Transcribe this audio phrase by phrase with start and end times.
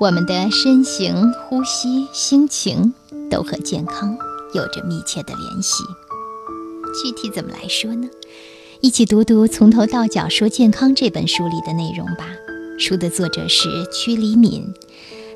[0.00, 2.94] 我们的身形、呼吸、心情
[3.28, 4.16] 都和健康
[4.54, 5.82] 有着密切的联系。
[7.02, 8.08] 具体怎么来说呢？
[8.80, 12.28] 一起读读《从头到脚说健康》这本书里的内容吧。
[12.78, 14.72] 书的作者是屈黎敏，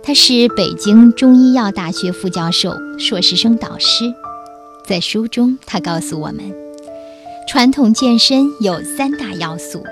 [0.00, 4.14] 他是北京中医药大学副教授、硕士生导师。
[4.86, 6.54] 在书中，他告诉我们，
[7.48, 9.82] 传统健身有三大要素：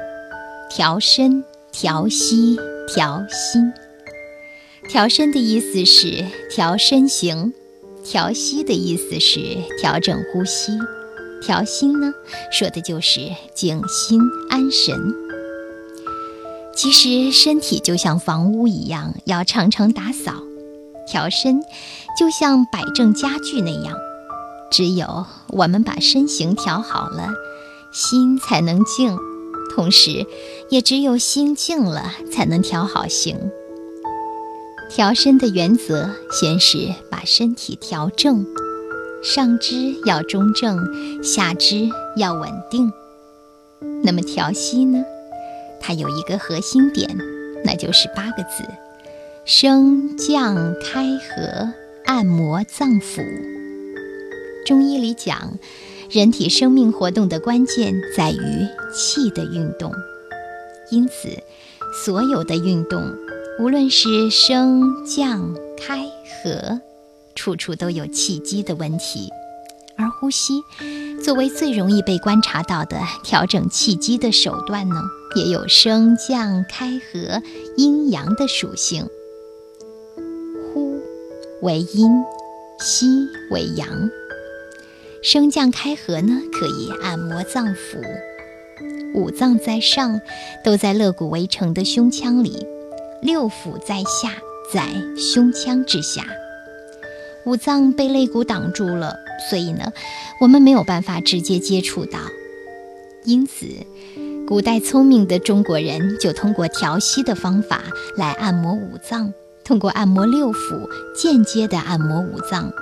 [0.70, 1.42] 调身、
[1.72, 2.56] 调息、
[2.86, 3.72] 调心。
[4.90, 7.54] 调身的意思是调身形，
[8.02, 10.72] 调息的意思是调整呼吸，
[11.40, 12.12] 调心呢，
[12.50, 13.20] 说的就是
[13.54, 15.14] 静心安神。
[16.74, 20.32] 其实身体就像房屋一样，要常常打扫；
[21.06, 21.62] 调身
[22.18, 23.96] 就像摆正家具那样，
[24.72, 27.28] 只有我们把身形调好了，
[27.92, 29.14] 心才能静；
[29.72, 30.26] 同时，
[30.68, 33.38] 也只有心静了，才能调好形。
[34.90, 38.44] 调身的原则，先是把身体调正，
[39.22, 42.92] 上肢要中正，下肢要稳定。
[44.02, 45.04] 那么调息呢？
[45.80, 47.08] 它有一个核心点，
[47.64, 48.64] 那就是八个字：
[49.44, 51.72] 升降开合，
[52.04, 53.24] 按摩脏腑。
[54.66, 55.56] 中医里讲，
[56.10, 59.92] 人体生命活动的关键在于气的运动，
[60.90, 61.28] 因此
[62.04, 63.00] 所有的运动。
[63.58, 66.06] 无论是升降开
[66.42, 66.80] 合，
[67.34, 69.28] 处处都有气机的问题，
[69.96, 70.62] 而呼吸
[71.22, 74.96] 作为最容易被观察到的调整气机的手段呢，
[75.36, 77.42] 也有升降开合
[77.76, 79.06] 阴阳的属性。
[80.72, 80.98] 呼
[81.60, 82.10] 为阴，
[82.80, 83.06] 吸
[83.50, 83.86] 为阳，
[85.22, 88.00] 升降开合呢，可以按摩脏腑。
[89.14, 90.18] 五脏在上，
[90.64, 92.66] 都在肋骨围成的胸腔里。
[93.22, 94.32] 六腑在下，
[94.72, 96.24] 在胸腔之下，
[97.44, 99.14] 五脏被肋骨挡住了，
[99.48, 99.92] 所以呢，
[100.40, 102.18] 我们没有办法直接接触到。
[103.24, 103.66] 因此，
[104.48, 107.82] 古代聪明的中国人就通过调息的方法
[108.16, 109.32] 来按摩五脏，
[109.64, 112.72] 通过按摩六腑，间接的按摩五脏。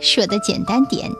[0.00, 1.10] 说的简单点，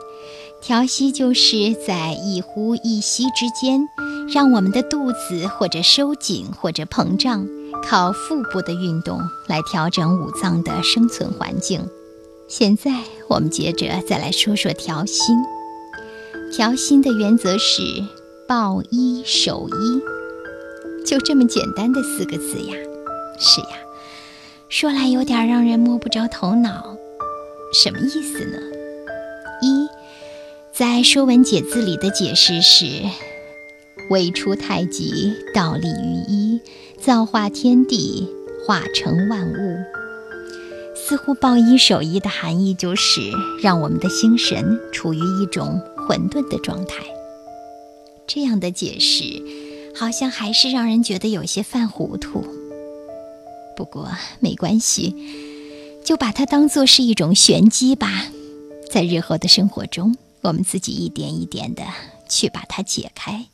[0.61, 3.85] 调息就是在一呼一吸之间，
[4.33, 7.45] 让我们的肚子或者收紧，或者膨胀。
[7.89, 11.87] 靠腹部的运动来调整五脏的生存环境。
[12.47, 12.91] 现在
[13.27, 15.35] 我们接着再来说说调心。
[16.51, 17.81] 调心的原则是
[18.47, 22.75] 抱一守一，就这么简单的四个字呀。
[23.37, 23.77] 是呀，
[24.67, 26.97] 说来有点让人摸不着头脑。
[27.71, 28.57] 什么意思呢？
[29.61, 29.87] 一，
[30.73, 33.03] 在《说文解字》里的解释是。
[34.09, 36.59] 未出太极，倒立于一，
[36.99, 38.27] 造化天地，
[38.65, 39.77] 化成万物。
[40.95, 43.21] 似乎抱一守一的含义就是
[43.61, 46.95] 让我们的心神处于一种混沌的状态。
[48.27, 49.23] 这样的解释，
[49.95, 52.45] 好像还是让人觉得有些犯糊涂。
[53.75, 54.09] 不过
[54.39, 55.15] 没关系，
[56.03, 58.25] 就把它当做是一种玄机吧。
[58.91, 61.83] 在日后的生活中，我们自己一点一点的
[62.27, 63.45] 去把它解开。